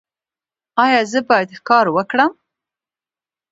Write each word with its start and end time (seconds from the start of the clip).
ایا 0.83 1.01
زه 1.11 1.19
باید 1.29 1.49
ښکار 1.57 1.85
وکړم؟ 1.91 2.31